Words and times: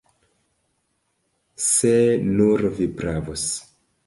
Se 1.73 1.93
nur 2.41 2.67
vi 2.81 2.89
pravus! 3.03 3.47